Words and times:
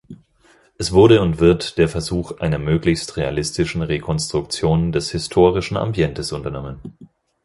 Es 0.79 0.93
wurde 0.93 1.21
und 1.21 1.37
wird 1.39 1.77
der 1.77 1.87
Versuch 1.87 2.39
einer 2.39 2.57
möglichst 2.57 3.17
realistischen 3.17 3.83
Rekonstruktion 3.83 4.91
des 4.91 5.11
historischen 5.11 5.77
Ambientes 5.77 6.31
unternommen. 6.31 6.95